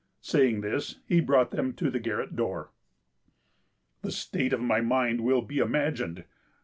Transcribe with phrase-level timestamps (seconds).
[0.21, 2.71] Saying this, he brought them to the garret door.
[4.01, 6.23] "The state of my mind will be imagined.